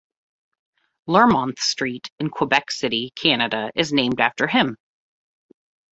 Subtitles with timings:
[1.07, 4.75] Learmonth Street in Quebec City, Canada is named after him.